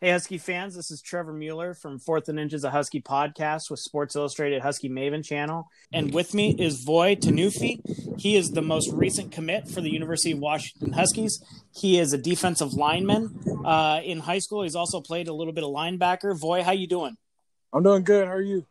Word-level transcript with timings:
Hey, 0.00 0.12
Husky 0.12 0.38
fans, 0.38 0.76
this 0.76 0.92
is 0.92 1.02
Trevor 1.02 1.32
Mueller 1.32 1.74
from 1.74 1.98
Fourth 1.98 2.28
and 2.28 2.38
Inches, 2.38 2.62
a 2.62 2.70
Husky 2.70 3.00
podcast 3.00 3.62
with 3.68 3.80
Sports 3.80 4.14
Illustrated 4.14 4.62
Husky 4.62 4.88
Maven 4.88 5.24
channel. 5.24 5.68
And 5.92 6.14
with 6.14 6.34
me 6.34 6.54
is 6.56 6.84
Voi 6.84 7.16
Tunuufi. 7.16 8.16
He 8.16 8.36
is 8.36 8.50
the 8.50 8.62
most 8.62 8.92
recent 8.92 9.32
commit 9.32 9.66
for 9.66 9.80
the 9.80 9.90
University 9.90 10.30
of 10.30 10.38
Washington 10.38 10.92
Huskies. 10.92 11.42
He 11.74 11.98
is 11.98 12.12
a 12.12 12.18
defensive 12.18 12.74
lineman 12.74 13.40
uh, 13.64 14.00
in 14.04 14.20
high 14.20 14.38
school. 14.38 14.62
He's 14.62 14.76
also 14.76 15.00
played 15.00 15.26
a 15.26 15.32
little 15.32 15.52
bit 15.52 15.64
of 15.64 15.70
linebacker. 15.70 16.38
Voi, 16.38 16.62
how 16.62 16.70
you 16.70 16.86
doing? 16.86 17.16
I'm 17.72 17.82
doing 17.82 18.04
good. 18.04 18.28
How 18.28 18.34
are 18.34 18.40
you? 18.40 18.66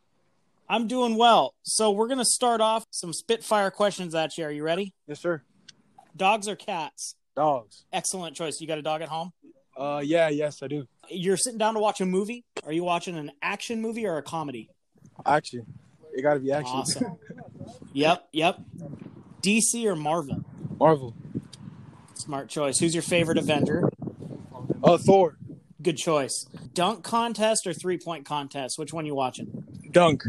I'm 0.69 0.87
doing 0.87 1.17
well. 1.17 1.55
So 1.63 1.91
we're 1.91 2.07
going 2.07 2.19
to 2.19 2.25
start 2.25 2.61
off 2.61 2.85
some 2.91 3.11
spitfire 3.11 3.69
questions 3.69 4.15
at 4.15 4.37
you. 4.37 4.45
Are 4.45 4.51
you 4.51 4.63
ready? 4.63 4.93
Yes, 5.07 5.19
sir. 5.19 5.41
Dogs 6.15 6.47
or 6.47 6.55
cats? 6.55 7.15
Dogs. 7.35 7.83
Excellent 7.91 8.37
choice. 8.37 8.61
You 8.61 8.67
got 8.67 8.77
a 8.77 8.81
dog 8.81 9.01
at 9.01 9.09
home? 9.09 9.33
Uh, 9.77 10.01
yeah, 10.03 10.29
yes, 10.29 10.63
I 10.63 10.67
do. 10.67 10.87
You're 11.09 11.37
sitting 11.37 11.59
down 11.59 11.75
to 11.75 11.79
watch 11.79 12.01
a 12.01 12.05
movie. 12.05 12.43
Are 12.65 12.73
you 12.73 12.83
watching 12.83 13.15
an 13.15 13.31
action 13.41 13.81
movie 13.81 14.07
or 14.07 14.17
a 14.17 14.23
comedy? 14.23 14.69
Action. 15.25 15.65
It 16.13 16.23
got 16.23 16.33
to 16.33 16.39
be 16.39 16.51
action. 16.51 16.75
Awesome. 16.75 17.17
yep, 17.93 18.27
yep. 18.31 18.59
DC 19.41 19.85
or 19.85 19.95
Marvel? 19.95 20.43
Marvel. 20.79 21.13
Smart 22.15 22.49
choice. 22.49 22.79
Who's 22.79 22.95
your 22.95 23.03
favorite 23.03 23.37
Avenger? 23.37 23.89
Uh, 24.83 24.97
Thor. 24.97 25.37
Good 25.81 25.97
choice. 25.97 26.45
Dunk 26.73 27.03
contest 27.03 27.67
or 27.67 27.73
three 27.73 27.99
point 27.99 28.25
contest? 28.25 28.79
Which 28.79 28.91
one 28.91 29.05
you 29.05 29.13
watching? 29.13 29.63
Dunk. 29.91 30.23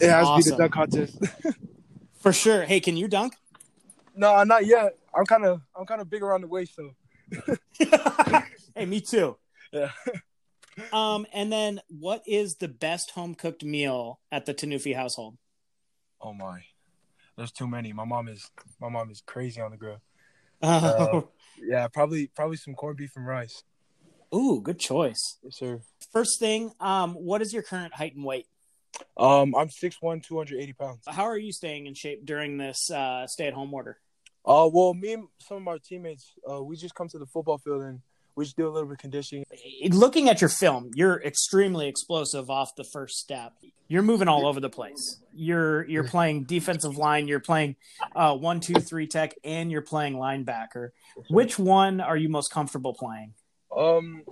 It 0.00 0.10
has 0.10 0.26
to 0.26 0.36
be 0.36 0.50
the 0.50 0.56
dunk 0.56 0.72
contest. 0.72 1.18
For 2.20 2.32
sure. 2.32 2.62
Hey, 2.62 2.80
can 2.80 2.96
you 2.96 3.06
dunk? 3.06 3.34
no, 4.16 4.42
not 4.42 4.66
yet. 4.66 4.96
I'm 5.14 5.24
kind 5.24 5.44
of, 5.44 5.62
I'm 5.76 5.86
kind 5.86 6.00
of 6.00 6.10
big 6.10 6.22
around 6.22 6.40
the 6.40 6.48
waist, 6.48 6.74
so 6.74 6.90
hey, 8.74 8.86
me 8.86 9.00
too. 9.00 9.36
yeah. 9.72 9.90
Um, 10.92 11.26
and 11.32 11.52
then 11.52 11.80
what 11.88 12.22
is 12.26 12.56
the 12.56 12.68
best 12.68 13.10
home 13.10 13.34
cooked 13.34 13.64
meal 13.64 14.20
at 14.30 14.46
the 14.46 14.54
Tunuufi 14.54 14.94
household? 14.94 15.36
Oh 16.20 16.32
my, 16.32 16.62
there's 17.36 17.52
too 17.52 17.66
many. 17.66 17.92
My 17.92 18.04
mom 18.04 18.28
is, 18.28 18.50
my 18.80 18.88
mom 18.88 19.10
is 19.10 19.22
crazy 19.26 19.60
on 19.60 19.70
the 19.70 19.76
grill. 19.76 20.00
Uh, 20.62 21.22
Yeah, 21.60 21.88
probably, 21.88 22.28
probably 22.28 22.56
some 22.56 22.74
corned 22.74 22.98
beef 22.98 23.16
and 23.16 23.26
rice. 23.26 23.64
Ooh, 24.34 24.60
good 24.62 24.78
choice. 24.78 25.38
Yes, 25.42 25.56
sir. 25.56 25.80
First 26.12 26.38
thing, 26.38 26.72
um, 26.80 27.14
what 27.14 27.42
is 27.42 27.52
your 27.52 27.62
current 27.62 27.94
height 27.94 28.14
and 28.14 28.24
weight? 28.24 28.46
Um, 29.16 29.54
I'm 29.56 29.68
6'1", 29.68 30.22
280 30.22 30.72
pounds. 30.74 31.00
How 31.06 31.24
are 31.24 31.38
you 31.38 31.52
staying 31.52 31.86
in 31.86 31.94
shape 31.94 32.24
during 32.24 32.58
this 32.58 32.90
uh, 32.90 33.26
stay 33.26 33.46
at 33.46 33.54
home 33.54 33.72
order? 33.74 33.98
Uh, 34.48 34.66
well, 34.72 34.94
me 34.94 35.12
and 35.12 35.28
some 35.38 35.58
of 35.58 35.68
our 35.68 35.78
teammates, 35.78 36.32
uh, 36.50 36.62
we 36.62 36.74
just 36.74 36.94
come 36.94 37.06
to 37.06 37.18
the 37.18 37.26
football 37.26 37.58
field 37.58 37.82
and 37.82 38.00
we 38.34 38.46
just 38.46 38.56
do 38.56 38.66
a 38.66 38.70
little 38.70 38.88
bit 38.88 38.92
of 38.92 38.98
conditioning. 38.98 39.44
Looking 39.90 40.30
at 40.30 40.40
your 40.40 40.48
film, 40.48 40.90
you're 40.94 41.20
extremely 41.22 41.86
explosive 41.86 42.48
off 42.48 42.74
the 42.74 42.84
first 42.84 43.18
step. 43.18 43.52
You're 43.88 44.02
moving 44.02 44.26
all 44.26 44.46
over 44.46 44.58
the 44.58 44.70
place. 44.70 45.20
You're 45.34 45.86
you're 45.86 46.04
playing 46.04 46.44
defensive 46.44 46.96
line. 46.96 47.28
You're 47.28 47.40
playing 47.40 47.76
uh, 48.14 48.36
one, 48.36 48.60
two, 48.60 48.74
three 48.74 49.06
tech, 49.06 49.34
and 49.44 49.70
you're 49.70 49.82
playing 49.82 50.14
linebacker. 50.14 50.90
Which 51.28 51.58
one 51.58 52.00
are 52.00 52.16
you 52.16 52.28
most 52.28 52.50
comfortable 52.50 52.94
playing? 52.94 53.34
Um, 53.76 54.22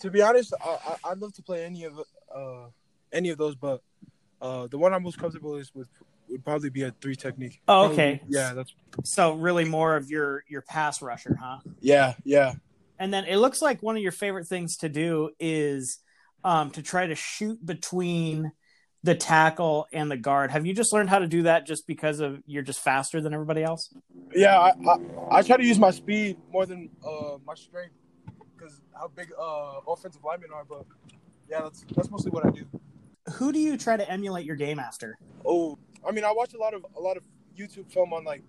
to 0.00 0.10
be 0.10 0.22
honest, 0.22 0.54
I, 0.64 0.78
I 1.04 1.10
I'd 1.10 1.18
love 1.18 1.34
to 1.34 1.42
play 1.42 1.64
any 1.64 1.84
of 1.84 2.00
uh 2.34 2.66
any 3.12 3.28
of 3.28 3.38
those, 3.38 3.54
but 3.54 3.82
uh 4.40 4.66
the 4.68 4.78
one 4.78 4.94
I'm 4.94 5.02
most 5.02 5.18
comfortable 5.18 5.56
is 5.56 5.72
with 5.74 5.88
would 6.32 6.44
probably 6.44 6.70
be 6.70 6.82
a 6.82 6.90
three 7.00 7.14
technique. 7.14 7.60
Oh, 7.68 7.86
Probably- 7.86 7.94
okay. 7.94 8.22
yeah, 8.28 8.54
that's 8.54 8.74
So 9.04 9.34
really 9.34 9.64
more 9.64 9.96
of 9.96 10.10
your 10.10 10.44
your 10.48 10.62
pass 10.62 11.00
rusher, 11.02 11.36
huh? 11.40 11.58
yeah, 11.80 12.14
yeah. 12.24 12.54
And 12.98 13.12
then 13.12 13.24
it 13.24 13.36
looks 13.36 13.60
like 13.62 13.82
one 13.82 13.96
of 13.96 14.02
your 14.02 14.12
favorite 14.12 14.46
things 14.46 14.76
to 14.78 14.88
do 14.88 15.30
is 15.40 15.98
um, 16.44 16.70
to 16.72 16.82
try 16.82 17.06
to 17.06 17.14
shoot 17.14 17.64
between 17.64 18.52
the 19.04 19.14
tackle 19.16 19.86
and 19.92 20.08
the 20.10 20.16
guard. 20.16 20.52
Have 20.52 20.64
you 20.66 20.74
just 20.74 20.92
learned 20.92 21.10
how 21.10 21.18
to 21.18 21.26
do 21.26 21.42
that 21.44 21.66
just 21.66 21.86
because 21.86 22.20
of 22.20 22.40
you're 22.46 22.62
just 22.62 22.80
faster 22.80 23.20
than 23.20 23.34
everybody 23.34 23.62
else? 23.62 23.92
Yeah, 24.34 24.58
I, 24.58 24.70
I, 24.88 24.96
I 25.38 25.42
try 25.42 25.56
to 25.56 25.64
use 25.64 25.78
my 25.78 25.90
speed 25.90 26.36
more 26.50 26.66
than 26.66 26.88
uh 27.06 27.38
my 27.44 27.54
strength 27.54 27.94
because 28.56 28.80
how 28.94 29.08
big 29.08 29.28
uh 29.38 29.80
offensive 29.88 30.22
linemen 30.24 30.50
are. 30.54 30.64
But 30.64 30.84
yeah, 31.50 31.62
that's 31.62 31.84
that's 31.96 32.10
mostly 32.10 32.30
what 32.30 32.46
I 32.46 32.50
do. 32.50 32.64
Who 33.34 33.52
do 33.52 33.58
you 33.58 33.76
try 33.76 33.96
to 33.96 34.08
emulate 34.08 34.44
your 34.46 34.56
game 34.56 34.78
after? 34.78 35.16
Oh, 35.44 35.78
I 36.06 36.12
mean, 36.12 36.24
I 36.24 36.32
watch 36.32 36.54
a 36.54 36.58
lot 36.58 36.74
of 36.74 36.84
a 36.96 37.00
lot 37.00 37.16
of 37.16 37.24
YouTube 37.58 37.90
film 37.92 38.12
on 38.12 38.24
like 38.24 38.42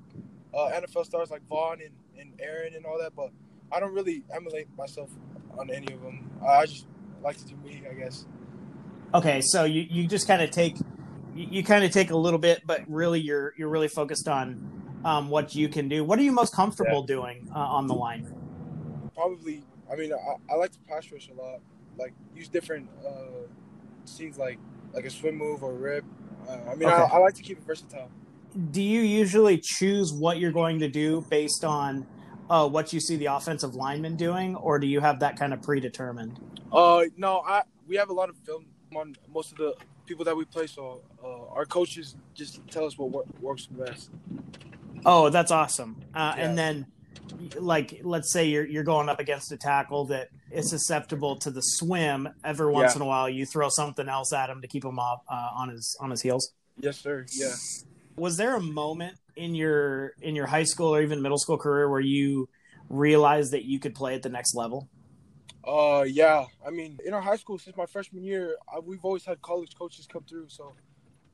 uh, 0.54 0.72
NFL 0.72 1.06
stars 1.06 1.30
like 1.30 1.42
Von 1.48 1.80
and, 1.82 1.92
and 2.20 2.34
Aaron 2.40 2.74
and 2.76 2.86
all 2.86 2.98
that, 3.00 3.16
but 3.16 3.32
I 3.72 3.80
don't 3.80 3.94
really 3.94 4.24
emulate 4.34 4.68
myself 4.78 5.10
on 5.58 5.70
any 5.70 5.94
of 5.94 6.02
them. 6.02 6.30
I 6.48 6.66
just 6.66 6.86
like 7.22 7.38
to 7.38 7.46
do 7.46 7.56
me, 7.58 7.84
I 7.90 7.94
guess. 7.94 8.26
Okay, 9.14 9.42
so 9.42 9.64
you, 9.64 9.86
you 9.90 10.08
just 10.08 10.28
kind 10.28 10.42
of 10.42 10.52
take 10.52 10.78
you, 11.36 11.48
you 11.50 11.64
kind 11.64 11.84
of 11.84 11.92
take 11.92 12.12
a 12.12 12.18
little 12.18 12.40
bit, 12.40 12.62
but 12.66 12.82
really 12.88 13.20
you're 13.20 13.54
you're 13.58 13.70
really 13.70 13.88
focused 13.88 14.28
on 14.28 15.02
um, 15.06 15.30
what 15.30 15.56
you 15.56 15.70
can 15.70 15.90
do. 15.90 16.04
What 16.04 16.20
are 16.20 16.24
you 16.24 16.32
most 16.32 16.54
comfortable 16.54 17.04
doing 17.04 17.50
uh, 17.54 17.60
on 17.60 17.88
the 17.88 17.94
line? 17.94 18.34
Probably, 19.16 19.64
I 19.92 19.96
mean, 19.96 20.14
I, 20.14 20.54
I 20.54 20.56
like 20.56 20.72
to 20.72 20.80
pass 20.88 21.12
rush 21.12 21.30
a 21.30 21.34
lot, 21.34 21.60
like 21.98 22.14
use 22.36 22.48
different 22.48 22.90
uh, 23.06 23.48
scenes 24.06 24.38
like 24.38 24.60
like 24.94 25.06
a 25.06 25.10
swim 25.10 25.36
move 25.36 25.64
or 25.64 25.74
rip. 25.74 26.06
Uh, 26.48 26.72
I 26.72 26.76
mean, 26.76 26.90
I, 26.90 27.04
I 27.04 27.18
like 27.18 27.36
to 27.36 27.42
keep 27.42 27.58
it 27.58 27.64
versatile. 27.66 28.10
Do 28.72 28.82
you 28.82 29.02
usually 29.02 29.58
choose 29.58 30.14
what 30.14 30.38
you're 30.38 30.52
going 30.52 30.80
to 30.80 30.88
do 30.88 31.26
based 31.30 31.64
on 31.64 32.06
uh, 32.50 32.68
what 32.68 32.94
you 32.94 33.00
see 33.00 33.16
the 33.16 33.26
offensive 33.28 33.74
lineman 33.76 34.16
doing, 34.16 34.56
or 34.56 34.78
do 34.80 34.86
you 34.88 35.00
have 35.00 35.20
that 35.22 35.38
kind 35.38 35.54
of 35.54 35.62
predetermined? 35.62 36.40
Uh, 36.72 37.06
no, 37.18 37.40
I 37.46 37.64
we 37.88 37.96
have 37.96 38.10
a 38.10 38.14
lot 38.14 38.30
of 38.30 38.38
film 38.46 38.66
on 38.96 39.16
most 39.34 39.52
of 39.52 39.58
the 39.58 39.76
people 40.06 40.26
that 40.26 40.36
we 40.36 40.46
play, 40.46 40.68
so 40.68 41.02
uh, 41.24 41.48
our 41.48 41.66
coaches 41.66 42.16
just 42.36 42.60
tell 42.70 42.86
us 42.86 42.98
what 42.98 43.10
wor- 43.10 43.26
works 43.42 43.66
best. 43.66 44.12
Oh, 45.06 45.30
that's 45.30 45.52
awesome. 45.52 45.98
Uh, 46.14 46.34
Yeah. 46.38 46.46
And 46.46 46.58
then, 46.58 46.86
like, 47.56 48.02
let's 48.04 48.32
say 48.32 48.46
you're 48.46 48.66
you're 48.66 48.84
going 48.84 49.10
up 49.10 49.20
against 49.20 49.52
a 49.52 49.58
tackle 49.58 50.06
that 50.06 50.30
is 50.52 50.70
susceptible 50.70 51.38
to 51.38 51.52
the 51.52 51.62
swim. 51.62 52.30
Every 52.44 52.72
once 52.72 52.92
Yeah. 52.94 52.98
in 52.98 53.02
a 53.02 53.06
while, 53.06 53.30
you 53.30 53.46
throw 53.46 53.70
something 53.70 54.08
else 54.10 54.34
at 54.34 54.50
him 54.50 54.62
to 54.62 54.68
keep 54.68 54.84
him 54.86 55.00
off 55.00 55.22
uh, 55.30 55.50
on 55.56 55.70
his 55.70 55.96
on 56.00 56.10
his 56.12 56.22
heels. 56.22 56.54
Yes, 56.80 56.98
sir. 56.98 57.26
Yeah. 57.32 57.54
Was 58.16 58.38
there 58.38 58.56
a 58.56 58.62
moment 58.62 59.18
in 59.36 59.56
your 59.56 60.14
in 60.22 60.36
your 60.36 60.48
high 60.48 60.64
school 60.64 60.94
or 60.94 61.02
even 61.02 61.22
middle 61.22 61.38
school 61.38 61.58
career 61.58 61.90
where 61.90 62.00
you 62.00 62.50
realized 62.90 63.52
that 63.52 63.66
you 63.66 63.80
could 63.80 63.96
play 63.96 64.16
at 64.16 64.22
the 64.22 64.30
next 64.30 64.56
level? 64.56 64.90
Uh, 65.66 66.04
yeah. 66.08 66.46
I 66.66 66.72
mean, 66.72 67.00
in 67.06 67.14
our 67.14 67.22
high 67.22 67.38
school, 67.38 67.58
since 67.58 67.76
my 67.78 67.86
freshman 67.86 68.24
year, 68.24 68.58
I, 68.72 68.80
we've 68.80 69.04
always 69.06 69.24
had 69.26 69.42
college 69.42 69.76
coaches 69.78 70.08
come 70.12 70.24
through. 70.30 70.50
So, 70.50 70.74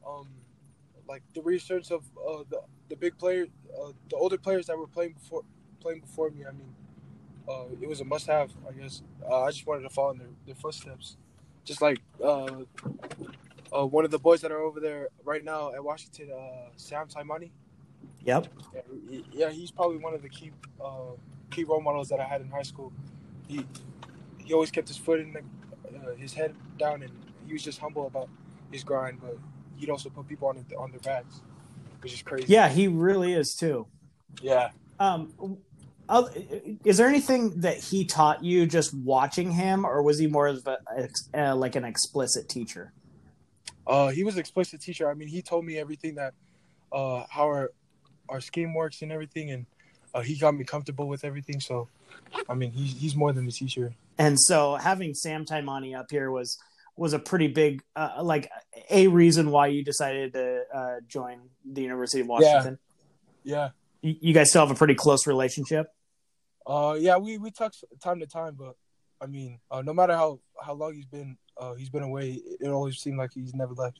um, 0.07 0.27
like 1.07 1.23
the 1.33 1.41
research 1.41 1.91
of 1.91 2.03
uh, 2.17 2.43
the 2.49 2.61
the 2.89 2.95
big 2.95 3.17
players, 3.17 3.49
uh, 3.81 3.91
the 4.09 4.15
older 4.15 4.37
players 4.37 4.67
that 4.67 4.77
were 4.77 4.87
playing 4.87 5.13
before 5.13 5.43
playing 5.79 6.01
before 6.01 6.29
me. 6.29 6.45
I 6.45 6.51
mean, 6.51 6.73
uh, 7.47 7.65
it 7.81 7.87
was 7.87 8.01
a 8.01 8.05
must 8.05 8.27
have. 8.27 8.51
I 8.67 8.73
guess. 8.73 9.01
Uh, 9.27 9.43
I 9.43 9.51
just 9.51 9.65
wanted 9.65 9.83
to 9.83 9.89
follow 9.89 10.11
in 10.11 10.17
their, 10.19 10.27
their 10.45 10.55
footsteps, 10.55 11.17
just 11.63 11.81
like 11.81 11.99
uh, 12.23 12.63
uh, 13.75 13.85
one 13.85 14.05
of 14.05 14.11
the 14.11 14.19
boys 14.19 14.41
that 14.41 14.51
are 14.51 14.59
over 14.59 14.79
there 14.79 15.09
right 15.23 15.43
now 15.43 15.73
at 15.73 15.83
Washington, 15.83 16.29
uh, 16.31 16.69
Sam 16.75 17.07
Taimani. 17.07 17.51
Yep. 18.23 18.47
Yeah, 18.73 19.19
yeah, 19.31 19.49
he's 19.49 19.71
probably 19.71 19.97
one 19.97 20.13
of 20.13 20.21
the 20.21 20.29
key 20.29 20.51
uh, 20.83 21.13
key 21.51 21.63
role 21.63 21.81
models 21.81 22.09
that 22.09 22.19
I 22.19 22.25
had 22.25 22.41
in 22.41 22.49
high 22.49 22.63
school. 22.63 22.91
He 23.47 23.65
he 24.37 24.53
always 24.53 24.71
kept 24.71 24.87
his 24.87 24.97
foot 24.97 25.19
in 25.19 25.33
the, 25.33 25.39
uh, 25.39 26.15
his 26.15 26.33
head 26.33 26.55
down, 26.77 27.03
and 27.03 27.11
he 27.45 27.53
was 27.53 27.63
just 27.63 27.79
humble 27.79 28.07
about 28.07 28.29
his 28.71 28.83
grind. 28.83 29.19
But 29.21 29.37
he'd 29.77 29.89
also 29.89 30.09
put 30.09 30.27
people 30.27 30.47
on 30.49 30.63
the, 30.67 30.75
on 30.75 30.91
their 30.91 30.99
backs, 30.99 31.41
which 32.01 32.13
is 32.13 32.21
crazy. 32.21 32.45
Yeah, 32.47 32.67
he 32.69 32.87
really 32.87 33.33
is 33.33 33.55
too. 33.55 33.87
yeah. 34.41 34.71
Um, 34.99 35.57
is 36.83 36.97
there 36.97 37.07
anything 37.07 37.61
that 37.61 37.77
he 37.77 38.03
taught 38.05 38.43
you 38.43 38.65
just 38.65 38.93
watching 38.93 39.51
him, 39.51 39.85
or 39.85 40.01
was 40.01 40.17
he 40.17 40.27
more 40.27 40.47
of 40.47 40.67
a, 40.67 41.09
uh, 41.33 41.55
like 41.55 41.75
an 41.75 41.85
explicit 41.85 42.49
teacher? 42.49 42.91
Uh, 43.85 44.09
he 44.09 44.23
was 44.23 44.35
an 44.35 44.39
explicit 44.39 44.81
teacher. 44.81 45.09
I 45.09 45.13
mean, 45.13 45.27
he 45.27 45.41
told 45.41 45.65
me 45.65 45.77
everything 45.77 46.15
that 46.15 46.33
uh, 46.91 47.25
how 47.29 47.43
our 47.43 47.71
our 48.27 48.41
scheme 48.41 48.73
works 48.73 49.01
and 49.01 49.11
everything, 49.11 49.51
and 49.51 49.65
uh, 50.13 50.21
he 50.21 50.37
got 50.37 50.55
me 50.55 50.63
comfortable 50.63 51.07
with 51.07 51.23
everything. 51.23 51.59
So, 51.59 51.87
I 52.47 52.53
mean, 52.53 52.71
he's 52.71 52.93
he's 52.99 53.15
more 53.15 53.31
than 53.31 53.47
a 53.47 53.51
teacher. 53.51 53.93
And 54.17 54.39
so 54.39 54.75
having 54.75 55.13
Sam 55.13 55.45
Taimani 55.45 55.97
up 55.97 56.07
here 56.11 56.31
was 56.31 56.57
was 56.97 57.13
a 57.13 57.19
pretty 57.19 57.47
big 57.47 57.81
uh, 57.95 58.21
like 58.21 58.51
a 58.89 59.07
reason 59.07 59.51
why 59.51 59.67
you 59.67 59.83
decided 59.83 60.33
to 60.33 60.63
uh, 60.73 60.95
join 61.07 61.39
the 61.65 61.81
University 61.81 62.21
of 62.21 62.27
Washington. 62.27 62.77
Yeah. 63.43 63.69
You, 64.01 64.15
you 64.19 64.33
guys 64.33 64.49
still 64.49 64.65
have 64.65 64.75
a 64.75 64.77
pretty 64.77 64.95
close 64.95 65.25
relationship. 65.25 65.93
Uh, 66.69 66.93
yeah, 66.99 67.17
we 67.17 67.37
we 67.37 67.49
talk 67.51 67.73
time 68.01 68.19
to 68.19 68.27
time, 68.27 68.55
but 68.57 68.75
I 69.19 69.25
mean, 69.25 69.59
uh, 69.71 69.81
no 69.81 69.93
matter 69.93 70.13
how 70.13 70.39
how 70.61 70.73
long 70.73 70.93
he's 70.93 71.07
been 71.07 71.37
uh 71.57 71.73
he's 71.73 71.89
been 71.89 72.03
away, 72.03 72.39
it 72.59 72.69
always 72.69 72.97
seemed 72.97 73.17
like 73.17 73.31
he's 73.33 73.53
never 73.55 73.73
left. 73.73 73.99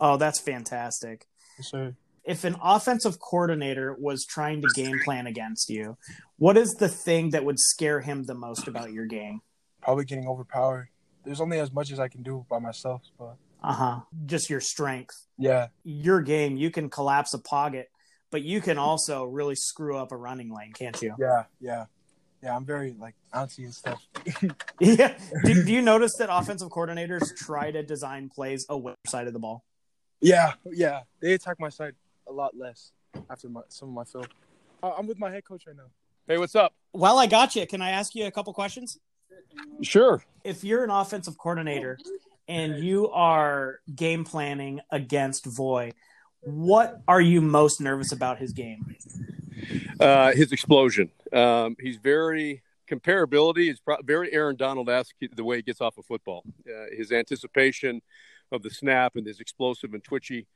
Oh, 0.00 0.16
that's 0.16 0.38
fantastic. 0.40 1.26
Yes, 1.58 1.70
sir. 1.70 1.96
If 2.24 2.44
an 2.44 2.56
offensive 2.62 3.18
coordinator 3.20 3.96
was 3.98 4.24
trying 4.24 4.62
to 4.62 4.68
game 4.74 4.98
plan 5.04 5.26
against 5.26 5.68
you, 5.70 5.96
what 6.38 6.56
is 6.56 6.74
the 6.74 6.88
thing 6.88 7.30
that 7.30 7.44
would 7.44 7.58
scare 7.58 8.00
him 8.00 8.24
the 8.24 8.34
most 8.34 8.68
about 8.68 8.92
your 8.92 9.06
game? 9.06 9.40
probably 9.86 10.04
getting 10.04 10.26
overpowered. 10.26 10.88
There's 11.24 11.40
only 11.40 11.60
as 11.60 11.72
much 11.72 11.92
as 11.92 12.00
I 12.00 12.08
can 12.08 12.24
do 12.24 12.44
by 12.50 12.58
myself, 12.58 13.02
but 13.18 13.36
uh 13.62 13.72
huh. 13.72 14.00
Just 14.26 14.50
your 14.50 14.60
strength. 14.60 15.26
Yeah. 15.38 15.68
Your 15.84 16.20
game, 16.20 16.56
you 16.56 16.70
can 16.70 16.90
collapse 16.90 17.34
a 17.34 17.38
pocket, 17.38 17.88
but 18.32 18.42
you 18.42 18.60
can 18.60 18.78
also 18.78 19.24
really 19.24 19.54
screw 19.54 19.96
up 19.96 20.10
a 20.10 20.16
running 20.16 20.52
lane, 20.52 20.72
can't 20.72 21.00
you? 21.00 21.14
Yeah, 21.18 21.44
yeah, 21.60 21.84
yeah. 22.46 22.56
I'm 22.56 22.64
very 22.64 22.94
like 22.98 23.14
bouncy 23.34 23.64
and 23.64 23.74
stuff. 23.74 24.02
yeah. 24.80 25.18
Do, 25.44 25.64
do, 25.64 25.72
you 25.72 25.82
notice 25.82 26.16
that 26.18 26.28
offensive 26.30 26.68
coordinators 26.68 27.36
try 27.36 27.70
to 27.70 27.82
design 27.82 28.28
plays 28.28 28.66
away 28.68 28.94
side 29.06 29.26
of 29.26 29.32
the 29.32 29.38
ball? 29.38 29.64
Yeah, 30.20 30.52
yeah. 30.72 31.00
They 31.20 31.32
attack 31.34 31.56
my 31.58 31.68
side 31.68 31.94
a 32.28 32.32
lot 32.32 32.56
less 32.56 32.92
after 33.30 33.48
my, 33.48 33.62
some 33.68 33.88
of 33.88 33.94
my 33.94 34.04
film. 34.04 34.24
I'm 34.82 35.06
with 35.06 35.18
my 35.18 35.30
head 35.30 35.44
coach 35.44 35.66
right 35.66 35.76
now. 35.76 35.90
Hey, 36.28 36.38
what's 36.38 36.54
up? 36.54 36.72
Well, 36.92 37.18
I 37.18 37.26
got 37.26 37.54
you, 37.54 37.66
can 37.66 37.82
I 37.82 37.90
ask 37.90 38.14
you 38.14 38.26
a 38.26 38.30
couple 38.30 38.52
questions? 38.52 38.98
Sure. 39.82 40.24
If 40.44 40.64
you're 40.64 40.84
an 40.84 40.90
offensive 40.90 41.38
coordinator 41.38 41.98
and 42.48 42.82
you 42.82 43.08
are 43.10 43.80
game 43.94 44.24
planning 44.24 44.80
against 44.90 45.46
Voi, 45.46 45.92
what 46.40 47.02
are 47.08 47.20
you 47.20 47.40
most 47.40 47.80
nervous 47.80 48.12
about 48.12 48.38
his 48.38 48.52
game? 48.52 48.96
Uh, 49.98 50.32
his 50.32 50.52
explosion. 50.52 51.10
Um, 51.36 51.76
he's 51.78 51.98
very 51.98 52.62
comparability 52.90 53.70
is 53.70 53.80
pro- 53.80 54.00
very 54.02 54.32
Aaron 54.32 54.56
Donald 54.56 54.88
esque 54.88 55.14
the 55.34 55.44
way 55.44 55.56
he 55.56 55.62
gets 55.62 55.80
off 55.80 55.98
a 55.98 56.02
football. 56.02 56.44
Uh, 56.66 56.86
his 56.96 57.12
anticipation 57.12 58.00
of 58.52 58.62
the 58.62 58.70
snap 58.70 59.16
and 59.16 59.26
his 59.26 59.40
explosive 59.40 59.92
and 59.92 60.02
twitchy 60.02 60.46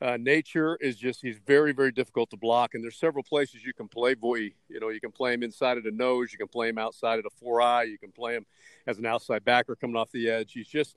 uh, 0.00 0.18
nature 0.20 0.76
is 0.80 0.96
just 0.96 1.22
he's 1.22 1.38
very 1.46 1.72
very 1.72 1.90
difficult 1.90 2.30
to 2.30 2.36
block. 2.36 2.74
And 2.74 2.84
there's 2.84 2.98
several 2.98 3.24
places 3.24 3.64
you 3.64 3.72
can 3.72 3.88
play 3.88 4.14
Voi 4.14 4.52
you 4.68 4.80
know 4.80 4.90
you 4.90 5.00
can 5.00 5.12
play 5.12 5.34
him 5.34 5.42
inside 5.42 5.76
of 5.78 5.84
the 5.84 5.90
nose 5.90 6.32
you 6.32 6.38
can 6.38 6.48
play 6.48 6.68
him 6.68 6.78
outside 6.78 7.18
of 7.18 7.24
the 7.24 7.30
four 7.40 7.60
eye 7.60 7.84
you 7.84 7.98
can 7.98 8.12
play 8.12 8.34
him 8.34 8.46
as 8.86 8.98
an 8.98 9.06
outside 9.06 9.44
backer 9.44 9.74
coming 9.74 9.96
off 9.96 10.12
the 10.12 10.30
edge. 10.30 10.52
He's 10.52 10.68
just 10.68 10.96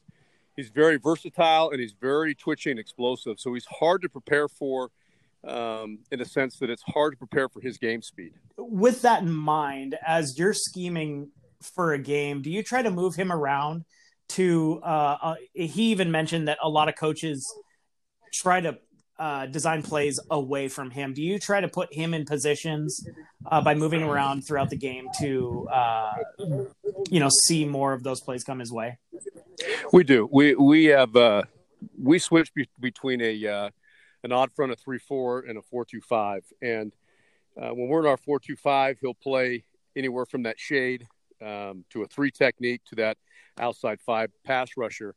he's 0.55 0.69
very 0.69 0.97
versatile 0.97 1.71
and 1.71 1.79
he's 1.79 1.93
very 1.93 2.35
twitchy 2.35 2.69
and 2.69 2.79
explosive. 2.79 3.39
So 3.39 3.53
he's 3.53 3.65
hard 3.65 4.01
to 4.03 4.09
prepare 4.09 4.47
for 4.47 4.91
um, 5.47 5.99
in 6.11 6.21
a 6.21 6.25
sense 6.25 6.57
that 6.59 6.69
it's 6.69 6.83
hard 6.83 7.13
to 7.13 7.17
prepare 7.17 7.49
for 7.49 7.61
his 7.61 7.77
game 7.77 8.01
speed 8.01 8.33
with 8.57 9.01
that 9.01 9.21
in 9.21 9.31
mind 9.31 9.95
as 10.05 10.37
you're 10.37 10.53
scheming 10.53 11.29
for 11.61 11.93
a 11.93 11.99
game 11.99 12.41
do 12.41 12.49
you 12.49 12.63
try 12.63 12.81
to 12.81 12.91
move 12.91 13.15
him 13.15 13.31
around 13.31 13.83
to 14.27 14.79
uh, 14.83 15.17
uh, 15.21 15.35
he 15.53 15.91
even 15.91 16.11
mentioned 16.11 16.47
that 16.47 16.57
a 16.61 16.69
lot 16.69 16.87
of 16.87 16.95
coaches 16.95 17.45
try 18.31 18.61
to 18.61 18.77
uh, 19.19 19.45
design 19.47 19.83
plays 19.83 20.17
away 20.31 20.69
from 20.69 20.89
him. 20.89 21.13
Do 21.13 21.21
you 21.21 21.39
try 21.39 21.59
to 21.59 21.67
put 21.67 21.93
him 21.93 22.13
in 22.13 22.23
positions 22.25 23.05
uh, 23.45 23.61
by 23.61 23.75
moving 23.75 24.01
around 24.01 24.43
throughout 24.47 24.69
the 24.69 24.77
game 24.77 25.09
to, 25.19 25.67
uh, 25.67 26.13
you 27.09 27.19
know, 27.19 27.29
see 27.47 27.65
more 27.65 27.91
of 27.91 28.01
those 28.01 28.21
plays 28.21 28.45
come 28.45 28.59
his 28.59 28.71
way? 28.71 28.97
We 29.91 30.05
do. 30.05 30.29
We 30.31 30.55
we 30.55 30.85
have 30.85 31.13
uh, 31.17 31.43
we 32.01 32.17
switch 32.17 32.53
be- 32.53 32.69
between 32.79 33.19
a 33.19 33.45
uh, 33.45 33.69
an 34.23 34.31
odd 34.31 34.51
front 34.51 34.71
of 34.71 34.79
three 34.79 34.99
four 34.99 35.39
and 35.41 35.57
a 35.57 35.61
four 35.61 35.85
two 35.85 36.01
five, 36.01 36.43
and 36.61 36.93
uh, 37.61 37.69
when 37.69 37.87
we're 37.87 38.01
in 38.01 38.05
our 38.05 38.17
four 38.17 38.39
two 38.39 38.55
five, 38.55 38.97
he'll 38.99 39.13
play 39.13 39.63
anywhere 39.95 40.25
from 40.25 40.43
that 40.43 40.59
shade 40.59 41.07
um, 41.41 41.85
to 41.89 42.03
a 42.03 42.07
three 42.07 42.31
technique 42.31 42.81
to 42.85 42.95
that 42.95 43.17
outside 43.59 43.99
five 44.01 44.31
pass 44.45 44.69
rusher 44.77 45.15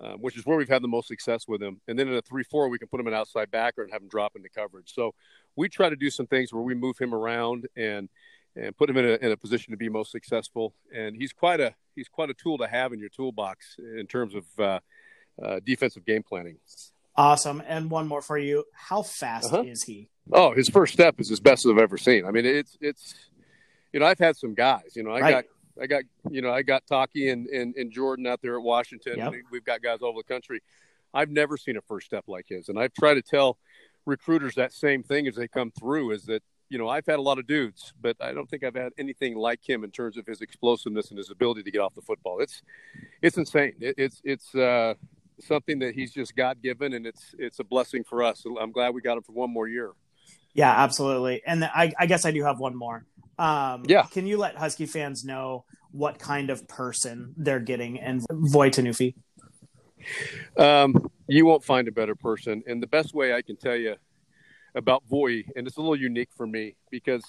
um, 0.00 0.18
which 0.20 0.36
is 0.36 0.46
where 0.46 0.56
we've 0.56 0.68
had 0.68 0.82
the 0.82 0.88
most 0.88 1.08
success 1.08 1.48
with 1.48 1.62
him. 1.62 1.80
And 1.88 1.98
then 1.98 2.08
in 2.08 2.14
a 2.14 2.22
three-four, 2.22 2.68
we 2.68 2.78
can 2.78 2.88
put 2.88 3.00
him 3.00 3.06
an 3.08 3.14
outside 3.14 3.50
backer 3.50 3.82
and 3.82 3.92
have 3.92 4.02
him 4.02 4.08
drop 4.08 4.36
into 4.36 4.48
coverage. 4.48 4.92
So 4.94 5.14
we 5.56 5.68
try 5.68 5.88
to 5.88 5.96
do 5.96 6.10
some 6.10 6.26
things 6.26 6.52
where 6.52 6.62
we 6.62 6.74
move 6.74 6.98
him 6.98 7.14
around 7.14 7.66
and 7.76 8.08
and 8.56 8.76
put 8.76 8.90
him 8.90 8.96
in 8.96 9.04
a, 9.04 9.14
in 9.24 9.30
a 9.30 9.36
position 9.36 9.70
to 9.72 9.76
be 9.76 9.88
most 9.88 10.10
successful. 10.10 10.74
And 10.94 11.16
he's 11.16 11.32
quite 11.32 11.60
a 11.60 11.74
he's 11.94 12.08
quite 12.08 12.30
a 12.30 12.34
tool 12.34 12.58
to 12.58 12.66
have 12.66 12.92
in 12.92 13.00
your 13.00 13.08
toolbox 13.08 13.76
in 13.78 14.06
terms 14.06 14.34
of 14.34 14.44
uh, 14.58 14.80
uh, 15.42 15.60
defensive 15.64 16.04
game 16.04 16.22
planning. 16.22 16.58
Awesome. 17.18 17.60
And 17.66 17.90
one 17.90 18.06
more 18.06 18.22
for 18.22 18.38
you: 18.38 18.64
How 18.72 19.02
fast 19.02 19.52
uh-huh. 19.52 19.64
is 19.64 19.82
he? 19.82 20.08
Oh, 20.32 20.54
his 20.54 20.68
first 20.68 20.92
step 20.92 21.18
is 21.18 21.28
his 21.28 21.40
best 21.40 21.66
as 21.66 21.72
I've 21.72 21.78
ever 21.78 21.98
seen. 21.98 22.24
I 22.24 22.30
mean, 22.30 22.46
it's 22.46 22.78
it's 22.80 23.14
you 23.92 23.98
know 23.98 24.06
I've 24.06 24.20
had 24.20 24.36
some 24.36 24.54
guys. 24.54 24.92
You 24.94 25.02
know, 25.02 25.10
I 25.10 25.20
right. 25.20 25.30
got 25.30 25.44
I 25.82 25.86
got 25.88 26.02
you 26.30 26.42
know 26.42 26.52
I 26.52 26.62
got 26.62 26.86
Taki 26.86 27.28
and, 27.28 27.48
and, 27.48 27.74
and 27.74 27.90
Jordan 27.90 28.26
out 28.28 28.40
there 28.40 28.56
at 28.56 28.62
Washington. 28.62 29.18
Yep. 29.18 29.32
We've 29.50 29.64
got 29.64 29.82
guys 29.82 29.98
all 30.00 30.10
over 30.10 30.20
the 30.20 30.32
country. 30.32 30.62
I've 31.12 31.30
never 31.30 31.56
seen 31.56 31.76
a 31.76 31.80
first 31.80 32.06
step 32.06 32.24
like 32.28 32.46
his, 32.48 32.68
and 32.68 32.78
I've 32.78 32.94
tried 32.94 33.14
to 33.14 33.22
tell 33.22 33.58
recruiters 34.06 34.54
that 34.54 34.72
same 34.72 35.02
thing 35.02 35.26
as 35.26 35.34
they 35.34 35.48
come 35.48 35.72
through. 35.72 36.12
Is 36.12 36.24
that 36.26 36.44
you 36.68 36.78
know 36.78 36.88
I've 36.88 37.06
had 37.06 37.18
a 37.18 37.22
lot 37.22 37.40
of 37.40 37.48
dudes, 37.48 37.94
but 38.00 38.16
I 38.20 38.32
don't 38.32 38.48
think 38.48 38.62
I've 38.62 38.76
had 38.76 38.92
anything 38.96 39.34
like 39.34 39.68
him 39.68 39.82
in 39.82 39.90
terms 39.90 40.16
of 40.16 40.26
his 40.26 40.40
explosiveness 40.40 41.08
and 41.08 41.18
his 41.18 41.30
ability 41.30 41.64
to 41.64 41.70
get 41.72 41.80
off 41.80 41.96
the 41.96 42.02
football. 42.02 42.38
It's 42.40 42.62
it's 43.22 43.36
insane. 43.38 43.74
It, 43.80 43.96
it's 43.98 44.20
it's 44.22 44.54
uh, 44.54 44.94
something 45.40 45.78
that 45.80 45.94
he's 45.94 46.12
just 46.12 46.34
God 46.36 46.62
given, 46.62 46.92
and 46.92 47.06
it's 47.06 47.34
it's 47.38 47.58
a 47.58 47.64
blessing 47.64 48.04
for 48.04 48.22
us. 48.22 48.44
I'm 48.60 48.72
glad 48.72 48.94
we 48.94 49.00
got 49.00 49.16
him 49.16 49.22
for 49.22 49.32
one 49.32 49.50
more 49.50 49.68
year. 49.68 49.92
Yeah, 50.54 50.72
absolutely. 50.72 51.42
And 51.46 51.64
I, 51.64 51.92
I 51.98 52.06
guess 52.06 52.24
I 52.24 52.30
do 52.32 52.42
have 52.42 52.58
one 52.58 52.74
more. 52.74 53.06
Um, 53.38 53.84
yeah. 53.86 54.02
Can 54.10 54.26
you 54.26 54.38
let 54.38 54.56
Husky 54.56 54.86
fans 54.86 55.24
know 55.24 55.64
what 55.92 56.18
kind 56.18 56.50
of 56.50 56.66
person 56.66 57.34
they're 57.36 57.60
getting 57.60 58.00
and 58.00 58.26
Voi 58.30 58.70
Tunuufi? 58.70 59.14
Um, 60.56 61.10
you 61.28 61.46
won't 61.46 61.64
find 61.64 61.86
a 61.86 61.92
better 61.92 62.14
person. 62.14 62.62
And 62.66 62.82
the 62.82 62.86
best 62.86 63.14
way 63.14 63.32
I 63.34 63.42
can 63.42 63.56
tell 63.56 63.76
you 63.76 63.96
about 64.74 65.04
Voi, 65.08 65.44
and 65.54 65.66
it's 65.66 65.76
a 65.76 65.80
little 65.80 65.96
unique 65.96 66.30
for 66.36 66.46
me 66.46 66.74
because 66.90 67.22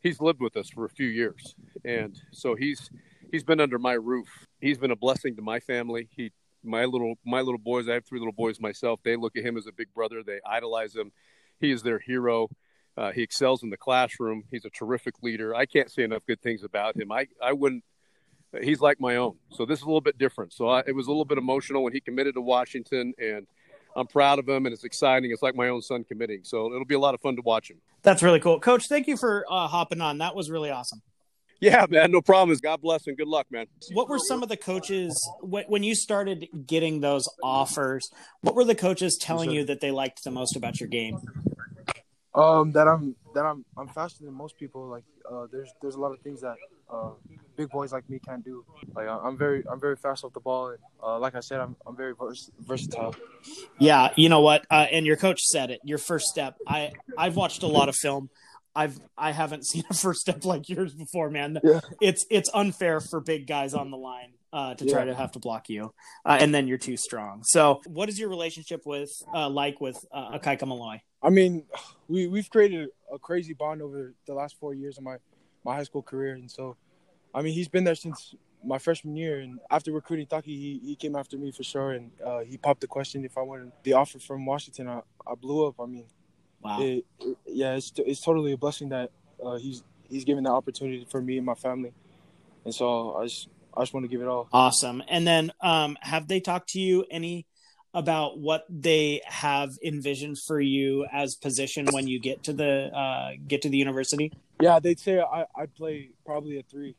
he's 0.00 0.20
lived 0.20 0.40
with 0.40 0.56
us 0.56 0.68
for 0.68 0.84
a 0.84 0.90
few 0.90 1.06
years. 1.06 1.54
And 1.84 2.18
so 2.32 2.54
he's 2.54 2.90
he's 3.30 3.44
been 3.44 3.60
under 3.60 3.78
my 3.78 3.94
roof. 3.94 4.28
He's 4.60 4.78
been 4.78 4.90
a 4.90 4.96
blessing 4.96 5.36
to 5.36 5.42
my 5.42 5.60
family. 5.60 6.08
He 6.10 6.32
my 6.64 6.84
little 6.84 7.14
my 7.24 7.40
little 7.40 7.58
boys, 7.58 7.88
I 7.88 7.94
have 7.94 8.04
three 8.04 8.18
little 8.18 8.32
boys 8.32 8.60
myself. 8.60 9.00
They 9.02 9.16
look 9.16 9.36
at 9.36 9.44
him 9.44 9.56
as 9.56 9.66
a 9.66 9.72
big 9.72 9.92
brother. 9.94 10.22
They 10.22 10.40
idolize 10.46 10.94
him. 10.94 11.12
He 11.60 11.70
is 11.70 11.82
their 11.82 11.98
hero. 11.98 12.48
Uh, 12.96 13.10
he 13.12 13.22
excels 13.22 13.62
in 13.62 13.70
the 13.70 13.76
classroom. 13.76 14.44
He's 14.50 14.64
a 14.64 14.70
terrific 14.70 15.14
leader. 15.22 15.54
I 15.54 15.66
can't 15.66 15.90
say 15.90 16.02
enough 16.02 16.26
good 16.26 16.42
things 16.42 16.62
about 16.62 16.96
him. 16.96 17.10
I, 17.10 17.28
I 17.42 17.52
wouldn't. 17.52 17.84
He's 18.60 18.80
like 18.80 19.00
my 19.00 19.16
own. 19.16 19.36
So 19.50 19.64
this 19.64 19.78
is 19.78 19.82
a 19.82 19.86
little 19.86 20.02
bit 20.02 20.18
different. 20.18 20.52
So 20.52 20.68
I, 20.68 20.82
it 20.86 20.94
was 20.94 21.06
a 21.06 21.10
little 21.10 21.24
bit 21.24 21.38
emotional 21.38 21.82
when 21.82 21.94
he 21.94 22.00
committed 22.00 22.34
to 22.34 22.42
Washington, 22.42 23.14
and 23.18 23.46
I'm 23.96 24.06
proud 24.06 24.38
of 24.38 24.46
him, 24.46 24.66
and 24.66 24.74
it's 24.74 24.84
exciting. 24.84 25.30
It's 25.30 25.42
like 25.42 25.54
my 25.54 25.68
own 25.68 25.80
son 25.80 26.04
committing. 26.04 26.40
So 26.44 26.66
it'll 26.66 26.84
be 26.84 26.94
a 26.94 26.98
lot 26.98 27.14
of 27.14 27.20
fun 27.22 27.36
to 27.36 27.42
watch 27.42 27.70
him. 27.70 27.78
That's 28.02 28.22
really 28.22 28.40
cool, 28.40 28.60
Coach. 28.60 28.88
Thank 28.88 29.06
you 29.06 29.16
for 29.16 29.46
uh, 29.48 29.68
hopping 29.68 30.02
on. 30.02 30.18
That 30.18 30.34
was 30.34 30.50
really 30.50 30.70
awesome. 30.70 31.00
Yeah, 31.62 31.86
man, 31.88 32.10
no 32.10 32.20
problem. 32.20 32.58
God 32.60 32.80
bless 32.82 33.06
and 33.06 33.16
good 33.16 33.28
luck, 33.28 33.46
man. 33.48 33.66
What 33.92 34.08
were 34.08 34.18
some 34.18 34.42
of 34.42 34.48
the 34.48 34.56
coaches 34.56 35.16
when 35.42 35.84
you 35.84 35.94
started 35.94 36.48
getting 36.66 37.02
those 37.02 37.28
offers? 37.40 38.10
What 38.40 38.56
were 38.56 38.64
the 38.64 38.74
coaches 38.74 39.16
telling 39.16 39.52
you 39.52 39.64
that 39.66 39.80
they 39.80 39.92
liked 39.92 40.24
the 40.24 40.32
most 40.32 40.56
about 40.56 40.80
your 40.80 40.88
game? 40.88 41.20
Um, 42.34 42.72
that 42.72 42.88
I'm 42.88 43.14
that 43.36 43.46
I'm 43.46 43.64
I'm 43.78 43.86
faster 43.86 44.24
than 44.24 44.34
most 44.34 44.58
people. 44.58 44.88
Like, 44.88 45.04
uh, 45.30 45.46
there's 45.52 45.70
there's 45.80 45.94
a 45.94 46.00
lot 46.00 46.10
of 46.10 46.18
things 46.18 46.40
that 46.40 46.56
uh, 46.90 47.10
big 47.56 47.68
boys 47.70 47.92
like 47.92 48.10
me 48.10 48.18
can't 48.18 48.44
do. 48.44 48.64
Like, 48.96 49.06
I'm 49.06 49.38
very 49.38 49.62
I'm 49.70 49.78
very 49.78 49.94
fast 49.94 50.24
off 50.24 50.32
the 50.32 50.40
ball, 50.40 50.70
and 50.70 50.78
uh, 51.00 51.20
like 51.20 51.36
I 51.36 51.40
said, 51.40 51.60
I'm 51.60 51.76
I'm 51.86 51.94
very 51.94 52.14
vers- 52.18 52.50
versatile. 52.58 53.14
Yeah, 53.78 54.08
you 54.16 54.28
know 54.28 54.40
what? 54.40 54.66
Uh, 54.68 54.86
and 54.90 55.06
your 55.06 55.16
coach 55.16 55.42
said 55.42 55.70
it. 55.70 55.80
Your 55.84 55.98
first 55.98 56.26
step. 56.26 56.56
I 56.66 56.90
I've 57.16 57.36
watched 57.36 57.62
a 57.62 57.68
lot 57.68 57.88
of 57.88 57.94
film. 57.94 58.30
I've 58.74 58.98
I 59.16 59.32
haven't 59.32 59.66
seen 59.66 59.84
a 59.90 59.94
first 59.94 60.20
step 60.20 60.44
like 60.44 60.68
yours 60.68 60.94
before, 60.94 61.30
man. 61.30 61.60
Yeah. 61.62 61.80
It's 62.00 62.24
it's 62.30 62.50
unfair 62.54 63.00
for 63.00 63.20
big 63.20 63.46
guys 63.46 63.74
on 63.74 63.90
the 63.90 63.96
line 63.96 64.34
uh, 64.52 64.74
to 64.74 64.86
try 64.86 65.00
yeah. 65.00 65.06
to 65.06 65.14
have 65.14 65.32
to 65.32 65.38
block 65.38 65.68
you, 65.68 65.94
uh, 66.24 66.38
and 66.40 66.54
then 66.54 66.66
you're 66.68 66.78
too 66.78 66.96
strong. 66.96 67.42
So, 67.44 67.80
what 67.86 68.08
is 68.08 68.18
your 68.18 68.28
relationship 68.28 68.82
with 68.84 69.10
uh, 69.34 69.48
like 69.48 69.80
with 69.80 70.04
uh, 70.12 70.38
Ikaika 70.38 70.66
Malloy? 70.66 71.00
I 71.22 71.30
mean, 71.30 71.64
we 72.08 72.26
we've 72.26 72.50
created 72.50 72.88
a 73.12 73.18
crazy 73.18 73.54
bond 73.54 73.82
over 73.82 74.14
the 74.26 74.34
last 74.34 74.56
four 74.58 74.74
years 74.74 74.98
of 74.98 75.04
my 75.04 75.16
my 75.64 75.76
high 75.76 75.84
school 75.84 76.02
career, 76.02 76.34
and 76.34 76.50
so, 76.50 76.76
I 77.34 77.42
mean, 77.42 77.54
he's 77.54 77.68
been 77.68 77.84
there 77.84 77.94
since 77.94 78.34
my 78.64 78.78
freshman 78.78 79.16
year. 79.16 79.40
And 79.40 79.58
after 79.70 79.92
recruiting 79.92 80.26
Taki, 80.26 80.54
he, 80.54 80.80
he 80.86 80.96
came 80.96 81.16
after 81.16 81.36
me 81.38 81.52
for 81.52 81.62
sure, 81.62 81.92
and 81.92 82.10
uh, 82.24 82.40
he 82.40 82.56
popped 82.56 82.80
the 82.80 82.86
question 82.86 83.24
if 83.24 83.38
I 83.38 83.42
wanted 83.42 83.72
the 83.82 83.94
offer 83.94 84.18
from 84.18 84.44
Washington. 84.44 84.88
I, 84.88 85.00
I 85.26 85.34
blew 85.34 85.66
up. 85.66 85.76
I 85.80 85.86
mean, 85.86 86.06
wow, 86.62 86.80
it, 86.80 87.04
it, 87.20 87.36
yeah, 87.46 87.74
it's 87.74 87.92
it's 87.96 88.20
totally 88.20 88.52
a 88.52 88.56
blessing 88.56 88.90
that 88.90 89.10
uh, 89.44 89.56
he's 89.56 89.82
he's 90.08 90.24
given 90.24 90.44
the 90.44 90.50
opportunity 90.50 91.06
for 91.10 91.20
me 91.20 91.36
and 91.36 91.46
my 91.46 91.54
family, 91.54 91.92
and 92.64 92.74
so 92.74 93.16
I 93.16 93.24
just 93.24 93.48
I 93.76 93.82
just 93.82 93.94
want 93.94 94.04
to 94.04 94.08
give 94.08 94.20
it 94.20 94.28
all. 94.28 94.48
Awesome. 94.52 95.02
And 95.08 95.26
then, 95.26 95.52
um, 95.60 95.96
have 96.00 96.28
they 96.28 96.40
talked 96.40 96.70
to 96.70 96.80
you 96.80 97.04
any? 97.10 97.46
about 97.94 98.38
what 98.38 98.64
they 98.70 99.20
have 99.26 99.76
envisioned 99.84 100.38
for 100.38 100.60
you 100.60 101.06
as 101.12 101.34
position 101.34 101.86
when 101.90 102.06
you 102.06 102.18
get 102.18 102.42
to 102.44 102.52
the 102.52 102.86
uh, 102.96 103.32
get 103.46 103.62
to 103.62 103.68
the 103.68 103.76
university? 103.76 104.32
Yeah, 104.60 104.78
they'd 104.78 104.98
say 104.98 105.20
I 105.20 105.44
I'd 105.54 105.74
play 105.74 106.10
probably 106.24 106.58
a 106.58 106.62
three. 106.62 106.94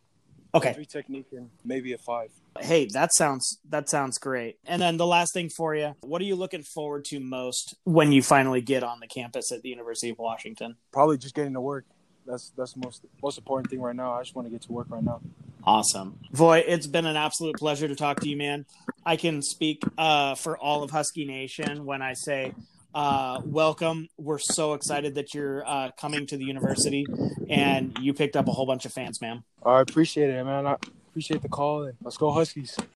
Okay. 0.55 0.73
Three 0.73 0.85
technique 0.85 1.27
and 1.31 1.49
maybe 1.65 1.93
a 1.93 1.97
five. 1.97 2.29
Hey, 2.59 2.85
that 2.93 3.13
sounds 3.15 3.59
that 3.69 3.89
sounds 3.89 4.19
great. 4.19 4.57
And 4.65 4.81
then 4.81 4.97
the 4.97 5.07
last 5.07 5.33
thing 5.33 5.49
for 5.49 5.75
you, 5.75 5.95
what 6.01 6.21
are 6.21 6.25
you 6.25 6.35
looking 6.35 6.61
forward 6.61 7.05
to 7.05 7.19
most 7.19 7.75
when 7.85 8.11
you 8.11 8.21
finally 8.21 8.61
get 8.61 8.83
on 8.83 8.99
the 8.99 9.07
campus 9.07 9.51
at 9.51 9.63
the 9.63 9.69
University 9.69 10.09
of 10.09 10.19
Washington? 10.19 10.75
Probably 10.91 11.17
just 11.17 11.33
getting 11.33 11.53
to 11.53 11.61
work. 11.61 11.85
That's 12.27 12.51
that's 12.55 12.73
the 12.73 12.81
most 12.81 13.03
most 13.21 13.37
important 13.37 13.71
thing 13.71 13.81
right 13.81 13.95
now. 13.95 14.13
I 14.13 14.21
just 14.21 14.35
want 14.35 14.47
to 14.47 14.51
get 14.51 14.61
to 14.63 14.71
work 14.71 14.87
right 14.89 15.03
now. 15.03 15.21
Awesome. 15.65 16.19
Voi, 16.31 16.59
it's 16.59 16.87
been 16.87 17.05
an 17.05 17.15
absolute 17.15 17.55
pleasure 17.55 17.87
to 17.87 17.95
talk 17.95 18.19
to 18.19 18.29
you, 18.29 18.37
man. 18.37 18.65
I 19.05 19.15
can 19.15 19.41
speak 19.41 19.81
uh, 19.97 20.35
for 20.35 20.57
all 20.57 20.83
of 20.83 20.91
Husky 20.91 21.25
Nation 21.25 21.85
when 21.85 22.01
I 22.01 22.13
say 22.13 22.53
uh, 22.93 23.41
welcome. 23.45 24.09
We're 24.17 24.39
so 24.39 24.73
excited 24.73 25.15
that 25.15 25.33
you're 25.33 25.67
uh, 25.67 25.91
coming 25.99 26.27
to 26.27 26.37
the 26.37 26.45
university 26.45 27.05
and 27.49 27.97
you 27.99 28.13
picked 28.13 28.35
up 28.35 28.47
a 28.47 28.51
whole 28.51 28.65
bunch 28.65 28.85
of 28.85 28.93
fans, 28.93 29.21
man. 29.21 29.43
I 29.65 29.81
appreciate 29.81 30.29
it, 30.29 30.43
man. 30.43 30.67
I 30.67 30.77
appreciate 31.09 31.41
the 31.41 31.49
call 31.49 31.91
let's 32.01 32.17
go 32.17 32.31
Huskies. 32.31 32.77